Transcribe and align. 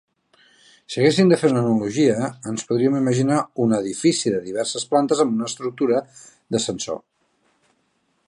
Si 0.93 1.01
haguéssim 1.01 1.27
de 1.33 1.37
fer 1.41 1.49
una 1.51 1.61
analogia, 1.65 2.15
ens 2.51 2.65
podríem 2.71 2.95
imaginar 3.01 3.37
un 3.65 3.77
edifici 3.81 4.33
de 4.37 4.41
diverses 4.47 4.87
plantes 4.95 5.23
amb 5.25 5.37
una 5.39 5.51
estructura 5.53 6.01
d'ascensor. 6.55 7.01